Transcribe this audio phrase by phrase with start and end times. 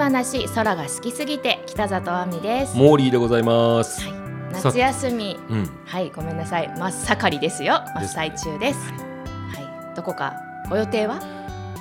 [0.00, 2.74] 話空が好きすぎて北里亜美です。
[2.74, 4.00] モーリーでございます。
[4.00, 4.14] はい、
[4.54, 5.38] 夏休み。
[5.50, 6.68] うん、はいごめんなさい。
[6.68, 7.82] 真っ盛りですよ。
[7.94, 8.78] 真っ最中です。
[8.78, 9.94] はい。
[9.94, 10.34] どこか
[10.70, 11.20] ご予定は？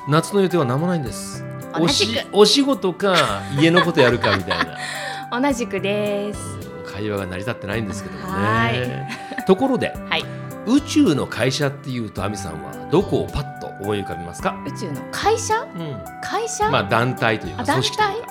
[0.10, 1.46] 夏の予定は何もないんです。
[1.80, 4.78] おしお仕事か家のことやるかみたいな。
[5.40, 6.40] 同じくです。
[6.92, 9.10] 会話が成り立ってないんですけどもはね。
[9.48, 10.26] ところではい。
[10.66, 13.49] 宇宙の会社っていうと亜美さんはどこをパッと
[13.80, 14.56] 思い浮かびますか？
[14.68, 15.62] 宇宙の会社？
[15.62, 18.28] うん、会社、まあ団体というか組織という体か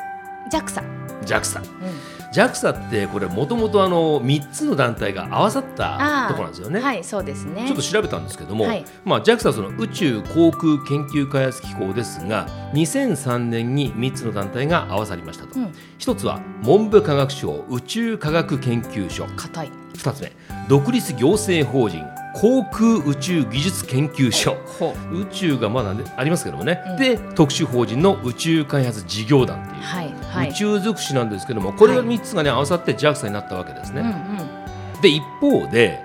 [0.51, 0.83] JAXA、
[1.25, 1.61] JAXA。
[1.61, 1.99] うん、
[2.33, 6.81] JAXA ってこれもともとあの三つの団体が合わさったところなんですよね。
[6.81, 7.67] はいそうですね。
[7.67, 8.85] ちょっと調べたんですけども、はい。
[9.05, 15.75] まあ、JAXA はその宇宙航空研究開発機構ですが2003年に3つの団体が合わさりましたと、うん。
[15.99, 19.27] 一つは文部科学省宇宙科学研究所。
[19.37, 19.73] 硬い。
[19.97, 20.33] 二つ目
[20.69, 24.57] 独立行政法人航空宇宙技術研究所。
[24.79, 26.97] ほ宇宙がまだ、ね、ありますけどもね、うん。
[26.97, 30.51] で特殊法人の宇宙開発事業団っていう、はいはい。
[30.51, 32.09] 宇宙尽くしなんですけどもこれがはい。
[32.09, 34.01] 3つがね合わさって JAXA になったわけですね。
[34.01, 35.01] うんうん。
[35.01, 36.03] で一方で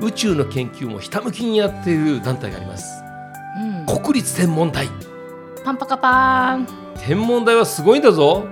[0.00, 3.02] 宇宙の研究もひたむきにやっている団体があります。
[3.60, 4.88] うん、国立天文台。
[5.64, 6.66] パンパカパーン。
[6.98, 8.46] 天文台はすごいんだぞ。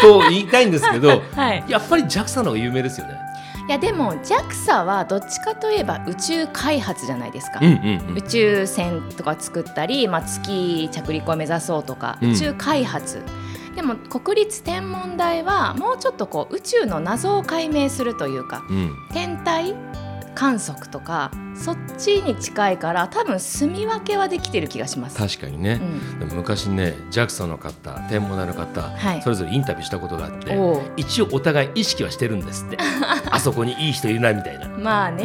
[0.00, 1.64] と言いたいんですけど はい。
[1.68, 3.23] やっぱり JAXA の方が有名ですよね
[3.68, 7.60] いやでも JAXA はどっちかといえば宇宙開発じゃないですか。
[7.62, 12.32] うんうん宇宙船とか作ったり、まあ、月着陸を目指そうとかうん。
[12.32, 13.22] 宇宙開発、
[13.74, 18.96] でも国立天文台はもうちょっとこう宇宙の謎を解明するというかうんうん。
[19.12, 19.74] 天体
[20.34, 25.16] 観測とかそっちに近いから多分住み分けはできてる気がします。
[25.16, 25.80] 確かにね。
[26.20, 26.28] う、ん。
[26.36, 29.22] 昔ね JAXA の方天文台の方、はい。
[29.22, 30.58] それぞれインタビューしたことがあって
[30.96, 32.78] 一応お互い意識はしてるんですって。
[33.30, 34.68] あそこにいい人いるなみたいな。
[34.68, 35.24] まあね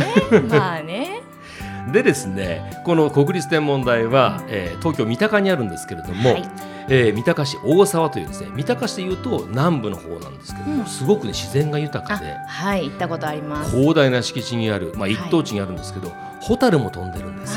[0.49, 1.21] まあね。
[1.91, 6.49] でですねこの国立天文台は、えー東京三鷹にあるんですけれども、はい
[6.87, 13.75] えー三鷹市大沢というですね三鷹市でいうと南部の方なんですけども、うんすごくね自然が豊かあではい行ったことあります。
[13.75, 16.09] 広大な敷地にある、まあ、はい一等地にあるんですけど、
[16.41, 17.55] ホタルも飛んでるんです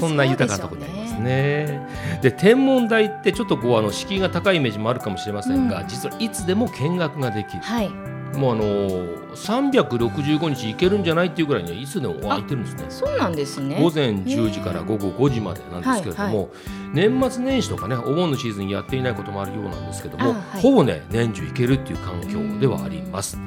[0.00, 1.20] そんな豊かなところにあります。
[1.20, 1.86] ね。
[2.22, 7.62] で天文台ってちょっとこうあの敷居が高いイメージもあるかもしれませんが、うん実はいつでも見学ができる。
[7.62, 7.90] はい。
[8.34, 12.84] もうあのー365日行けるんじゃないっていうぐらいにはいつでも空いてるんですね。
[12.90, 13.76] そうなんですね。
[13.80, 16.50] 午前10時から午後5時までなんですけれども、
[16.92, 23.36] 年末年始とかねお盆のシーズンやっていないこともあるようなんですけども、あはいほぼね年中行けるっていう環境ではあります。
[23.36, 23.46] はい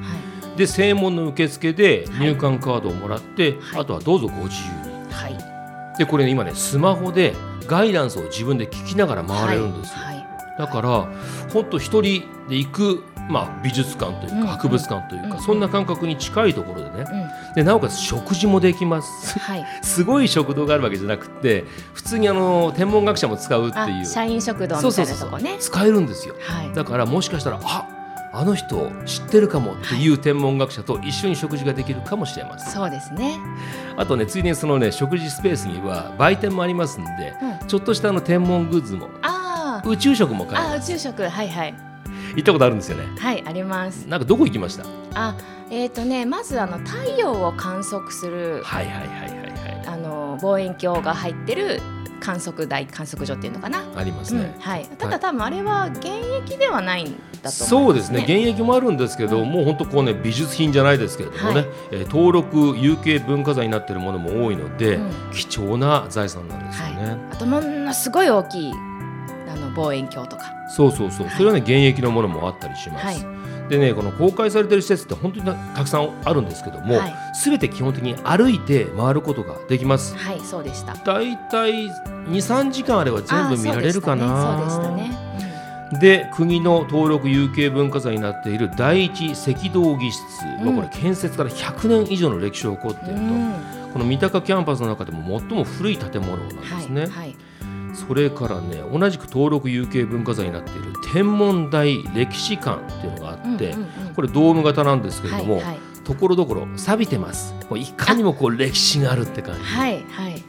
[0.57, 5.13] で正門の受付で入館カードをもらって、はいあとはどうぞご自由に。
[5.13, 5.38] はい。
[5.97, 7.34] でこれね今ねスマホで
[7.68, 10.00] ガイダンスを自分で聞きながら回れるんですよ。
[10.00, 10.28] はい。
[10.57, 11.12] だから
[11.51, 17.06] 本当一人で行くまあ美術館というか博物館というか、うんそんな感覚に近いところでね。
[17.50, 17.53] うん。
[17.56, 19.40] でなおかつ食事もできます。
[19.40, 19.66] はい。
[19.84, 25.58] すごい食堂があるわけじゃなくて普通にあの天文学者も使うってあいう社員食堂みたいなとこね。
[25.59, 26.74] 使えるんですよはい。
[26.74, 27.88] だからもしかしたらあ
[28.34, 33.40] あの人知ってるかもっていう天文学者と一緒に食事ができるかもしれませんそうですね。
[33.97, 37.68] あとねついでにそのね食事スペースには売店もありますんでうん。
[37.68, 39.88] ちょっとしたあの天文グッズもああ。
[39.88, 41.94] 宇宙食も買えあ、宇ます宙食、はいはい。
[42.35, 43.06] 行ったことあるんですよね。
[43.18, 44.07] はい、あります。
[44.07, 44.85] なんかどこ行きました？
[45.13, 45.35] あ、
[45.69, 48.62] えっ、とね、まずあの太陽を観測する。
[48.63, 49.88] はいはいはいはいはい。
[49.88, 51.79] あの望遠鏡が入ってる
[52.19, 53.84] 観測台、観測所っていうのかな？
[53.95, 54.85] ありますね、うん、はい。
[54.97, 56.07] ただ、多分あれは現
[56.44, 58.19] 役ではないんだとそ思いうまですね。
[58.19, 59.51] 現役もあるんですけど、うん。
[59.51, 61.68] もう本当こうね美術品じゃないですけれどもね、はい。
[61.91, 65.12] えー登録有形文化財になっているものも多いので、うん。
[65.31, 68.74] 貴重な財産なんですよね、あとものすごい大きい
[69.56, 70.54] あの望遠鏡とか。
[70.70, 71.36] そうそうそう、はい。
[71.36, 75.46] それはね現役のものもあったりします、はでねこの公開されてる施設って本当に
[75.76, 77.16] たくさんあるんですけども、はい。
[77.34, 80.16] すべて基本的に歩いて回ることができます。
[80.16, 80.94] はい、そうでした。
[80.94, 81.90] だいたい
[82.30, 84.58] 23時間あれば全部見られるかな。
[84.58, 85.26] そうでしたね。
[86.00, 90.22] で国の登録有形文化財になっている第一赤道儀室、
[90.60, 90.66] うん。
[90.66, 93.56] まあこれ建設から100年以上の歴史を誇っていると、うん。
[93.96, 97.36] この三鷹キャンパスの中でも最も古い建物なんですね、はい、はい、
[98.07, 104.13] それからね同じく登録有形文化財になっている天文台歴史館っていうのがあって、うんうんうん。
[104.13, 105.80] これドーム型なんですけれども、はいはい。
[106.04, 107.56] ところどころ錆びてます。
[107.69, 109.62] もういかにもこう歴史があるって感じ。
[109.62, 110.44] はいはい。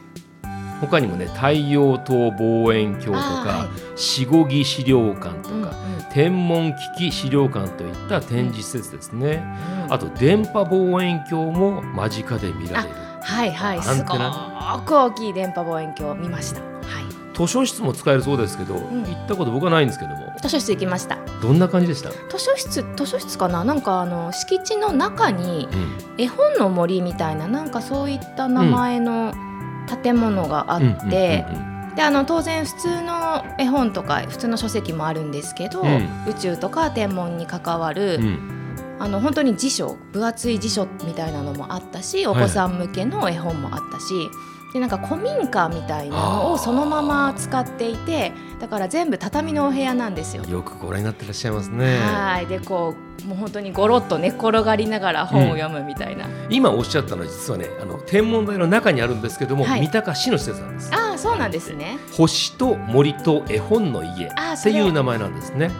[0.79, 3.67] 他にもね太陽灯望遠鏡とか、あーはい。
[3.95, 5.71] 四五儀資料館とか、うんうん。
[6.11, 9.43] 天文機器資料館といった展示施設ですね、
[9.87, 12.95] うんあと電波望遠鏡も間近で見られる。
[13.21, 13.77] はいはい。
[13.77, 14.83] アすごンテナ。
[14.85, 16.61] く大きい電波望遠鏡見ました。
[16.61, 16.76] はい
[17.37, 19.03] 図書室も使えるそうですけど、ん。
[19.03, 20.33] 行ったこと僕はないんですけども。
[20.41, 21.19] 図書室行きました。
[21.41, 23.63] どんな感じでした、図書室図書室かな？
[23.63, 25.97] なんかあの敷地の中にうん。
[26.17, 29.35] 絵本の森みたいななんかそういった名前の
[30.03, 31.45] 建物があって、
[31.95, 36.07] であの当然普通の絵本とか普通の書籍もあるんですけど、うん。
[36.27, 38.39] 宇宙とか天文に関わる、うん。
[38.99, 44.05] あの本当に辞書分厚い辞書みたいなのもあったしお子さん向けの絵本もあったし、
[44.73, 50.43] でなんか古民家みたいなのをそのまま使っていてだから全部畳のお部屋なんですよ。
[50.43, 51.97] よくご覧になってらっしゃいますね。
[51.99, 60.93] はいでこうもう本当にゴロッと寝っ転がりながら本を読むみたいな、今おっしゃったのは実はねあの天文台の中にあるんですけども、はい三鷹市の施設なんです。
[60.93, 61.97] ああそうなんですね。
[62.11, 64.29] 星と森と絵本の家っ
[64.63, 65.71] ていう名前なんですね。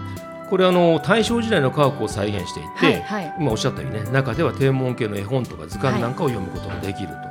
[0.49, 7.26] これあの大正時代の科学を再現していて、はいはい今おっしゃったようにね中では天文系の絵本とか図鑑なんかを読むことができると。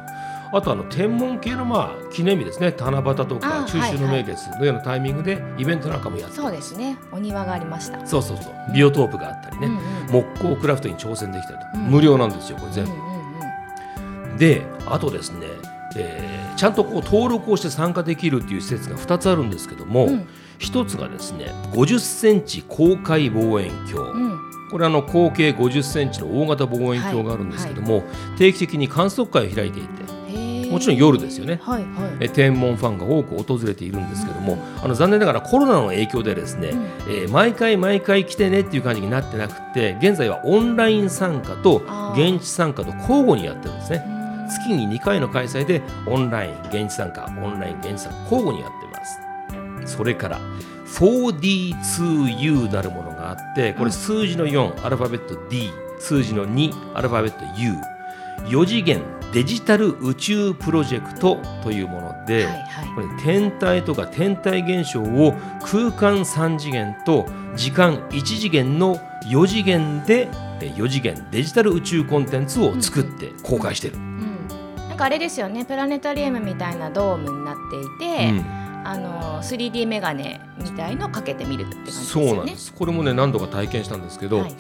[0.52, 2.75] あとあの天文系のまあ記念日ですね。
[2.78, 6.37] 七夕とあかー中秋の名月のようなタイミングでイベントなんかもやって。
[6.37, 6.96] そうですね。
[7.12, 8.06] お庭がありました。
[8.06, 8.72] そうそうそう。
[8.72, 9.76] ビオトープがあったりね、うん
[10.20, 11.82] うん木工クラフトに挑戦できたりと、うん。
[11.90, 12.93] 無料なんですよこれ全部。
[12.93, 12.98] うん。
[12.98, 14.37] うんうん。
[14.38, 15.46] であとですね、
[15.96, 20.28] えーちゃんとこう登録をして参加できるっていう施設が2つあるんですけども、うん。
[20.58, 24.40] 1つがですね50センチ公開望遠鏡、うん。
[24.70, 28.04] これあの口径50センチの大型望遠鏡があるんですけども、
[28.38, 30.02] 定期的に観測会を開いていて
[30.70, 31.60] もちろん夜ですよね。
[31.62, 31.90] はいはい。
[32.20, 36.84] え天文ファンが多く訪れているんですけども、あの残念ながらコロナの影響でですね、うん。
[37.12, 41.82] えー毎回毎回来てねっていう感じになってなくて現在はオンライン参加と
[42.14, 44.04] 現地参加と交互にやってるんですね。
[44.06, 44.48] うん。
[44.48, 49.20] 月に2回の開催でオンライン現地参加オンライン現地参加交互にやってます。
[49.86, 50.40] それから
[50.86, 57.44] 4D2U なるものがあってこれ数字の4アルファベット D 数字の2アルファベット
[58.44, 59.02] U4 次元
[59.32, 62.94] デジタル宇宙プロジェクトというもので、はいはい。
[62.94, 70.28] これ天体とか天体現象を空間3次元と時間1次元の4次元で
[70.60, 73.96] え4次元デジタル宇宙コンテンツを作って公開してる。
[73.96, 74.48] うん。
[74.88, 75.64] なんかあれですよね。
[75.64, 78.42] プラネタリウムみたいなドームになっていて、
[78.84, 82.36] あの 3D メガネみたいのかけてみるって感じですそうよね。
[82.38, 82.72] なんです。
[82.72, 84.56] これもね何度か体験したんですけど、はい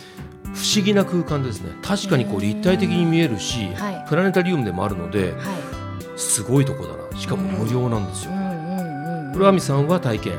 [0.56, 1.72] 不思議な空間ですね。
[1.82, 4.04] 確かにこう立体的に見えるし、はい。
[4.08, 7.20] プラネタリウムでもあるのではすごいとこだな。
[7.20, 8.28] しかも無料なんですい。
[8.28, 8.32] よ。
[8.32, 8.34] う。
[8.36, 8.38] ん。
[8.38, 9.32] うんうん。
[9.34, 10.38] これ亜美さんは体験。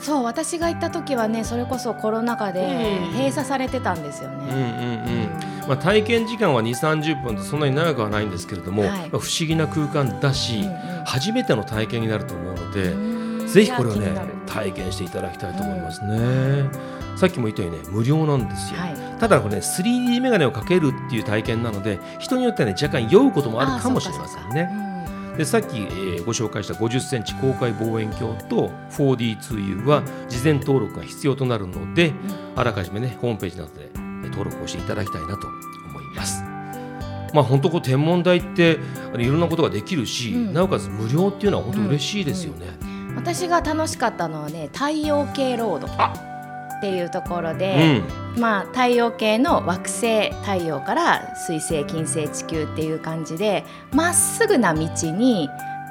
[0.00, 3.12] そう私が行った時はねそれこそコロナ禍でうん。
[3.12, 5.30] 閉鎖されてたんですようんうんね。
[5.62, 5.68] うん。
[5.68, 8.90] まあ、体験時間は2 3 0分とそんなに長くはないんですけれども、はい。
[8.90, 10.68] まあ不思議な空間だし、うんう
[11.02, 11.04] ん。
[11.04, 13.11] 初めての体験になると思うので、うん
[13.46, 14.14] ぜひこれをね
[14.46, 16.70] 体験していただきたいと思いますね。
[17.16, 18.80] さっきも言ったようにね無料なんですよ。
[18.80, 24.64] はいただこれね 3D メガネをかけるっていう体験なので人によってはね若干酔うこともあるかもしれませんね。
[24.64, 25.36] ね。
[25.38, 32.12] でさっき、えーご紹介した50センチ公開望遠鏡と 4D2U は事前登録が必要となるので、
[32.54, 36.42] あらかじめねホームページなどでえー登録をしていただきたいなと思います。
[37.32, 38.78] まあ本当こう天文台って
[39.16, 42.66] いろんなことができるし、うんなおかつ無料っていうのは本当嬉しいですよね。
[43.16, 55.48] 私が楽しかったのはね太陽系ロードっていうところうで、ん、まあ太陽系の惑星太陽から水星金星地球っていう感じでまっすぐな道に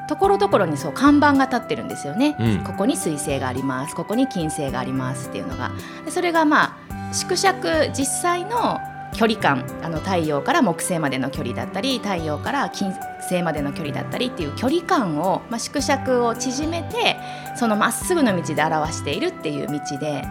[0.09, 2.63] ところどころにそう看板が立ってるんですよね、うん。
[2.65, 3.95] ここに水星があります。
[3.95, 5.71] ここに金星がありますっていうのが。
[6.03, 8.79] でそれがまあ縮尺実際の
[9.13, 17.17] 距離感あの太陽から木星までの距離だったり太陽から金星までの距離だったりっていう距離感を、まあ、縮尺を縮めて
[17.55, 20.23] そのまっすぐの道で表しているっていう道で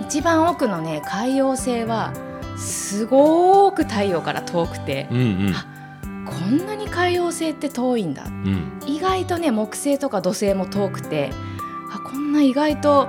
[0.00, 2.12] 一番奥のね海洋星は
[2.56, 5.54] すごく太陽から遠くてうんうん
[6.26, 11.30] こんなに海洋星って遠いんだうん意外とね木星とか土星も遠くて
[11.92, 13.08] あこんな意外と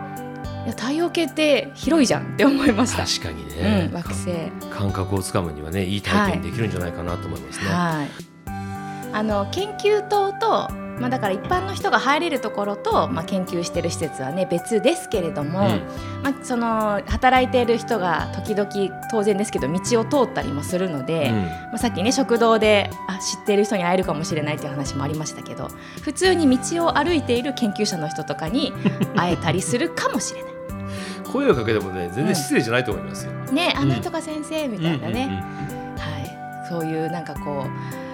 [0.71, 3.05] 太陽系って広いじゃんって思いました。
[3.05, 4.31] 確かにね、うん、惑星
[4.71, 7.65] 感覚をつかむにはねいい体験できるんじゃないかなと思いますね。
[7.67, 8.34] はい。
[9.15, 10.69] あの研究棟と、
[10.99, 15.81] まあ、だから一般の人が入れるところと、まあ、研究してる施設はね別ですけれども、うん。
[16.21, 18.69] まあ、その働いている人が時々
[19.09, 21.45] 当然ですけど道を通ったりもするので、うん。
[21.45, 25.69] まあ、さっきね食堂であ知っている人に会えるかもしれないという話もありましたけど
[26.01, 28.73] 普通に道を歩いている研究者の人とかに
[29.15, 30.51] 会えたりするかもしれない。
[31.31, 33.31] 声をかけてもね全然失礼じゃないと思いますよ。
[33.53, 33.89] ね、あうん。
[33.89, 35.41] なんとか先生みたいなね、
[35.97, 38.04] はい、そういうなんかこう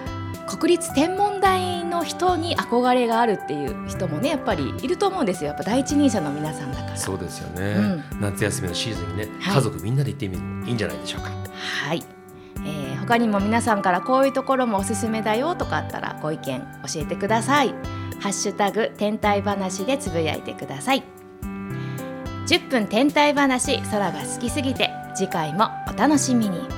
[0.62, 6.96] 国立天文台の人に憧れがあるっていう人もねやっぱりいると思うんですよやっぱ第一人者の皆さんだから。
[6.96, 11.30] そうですよね、夏休みのシーズンにね、はい家族みんなで行ってみるのもいいんじゃないでしょうか。
[11.86, 12.04] はい、
[12.64, 17.70] えー他にも皆さんからこういうところもおすすめだよとかあったらご意見教えてください。
[18.20, 21.02] ハッシュタグ天体話でつぶやいてください。
[22.46, 26.71] 10分天体話空が好きすぎて次回もお楽しみに。